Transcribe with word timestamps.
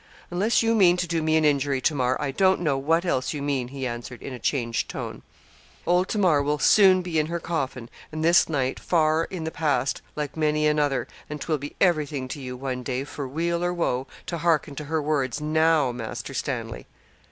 'Unless 0.31 0.63
you 0.63 0.73
mean 0.73 0.97
to 0.97 1.05
do 1.05 1.21
me 1.21 1.35
an 1.37 1.45
injury, 1.45 1.79
Tamar, 1.79 2.17
I 2.19 2.31
don't 2.31 2.59
know 2.61 2.75
what 2.75 3.05
else 3.05 3.33
you 3.35 3.41
mean,' 3.43 3.67
he 3.67 3.85
answered, 3.85 4.23
in 4.23 4.33
a 4.33 4.39
changed 4.39 4.89
tone. 4.89 5.21
'Old 5.85 6.07
Tamar 6.09 6.41
will 6.41 6.57
soon 6.57 7.03
be 7.03 7.19
in 7.19 7.27
her 7.27 7.39
coffin, 7.39 7.87
and 8.11 8.25
this 8.25 8.49
night 8.49 8.79
far 8.79 9.25
in 9.25 9.43
the 9.43 9.51
past, 9.51 10.01
like 10.15 10.35
many 10.35 10.65
another, 10.65 11.07
and 11.29 11.39
'twill 11.39 11.59
be 11.59 11.75
everything 11.79 12.27
to 12.29 12.41
you, 12.41 12.57
one 12.57 12.81
day, 12.81 13.03
for 13.03 13.27
weal 13.27 13.63
or 13.63 13.75
woe, 13.75 14.07
to 14.25 14.39
hearken 14.39 14.73
to 14.73 14.85
her 14.85 14.99
words 15.03 15.39
now, 15.39 15.91
Master 15.91 16.33
Stanley.' 16.33 16.87